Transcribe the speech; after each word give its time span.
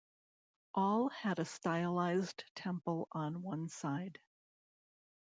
All 0.73 1.09
had 1.09 1.37
a 1.37 1.43
stylised 1.43 2.43
temple 2.55 3.07
on 3.11 3.43
one 3.43 3.69
side. 3.69 4.17